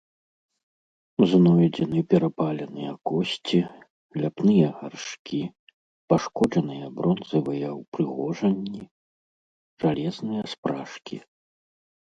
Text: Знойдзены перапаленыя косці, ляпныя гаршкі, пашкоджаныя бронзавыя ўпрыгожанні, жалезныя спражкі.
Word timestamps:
Знойдзены 1.31 1.99
перапаленыя 2.13 2.93
косці, 3.09 3.59
ляпныя 4.23 4.69
гаршкі, 4.79 5.41
пашкоджаныя 6.13 6.85
бронзавыя 7.01 7.69
ўпрыгожанні, 7.81 8.81
жалезныя 9.85 10.43
спражкі. 10.55 11.17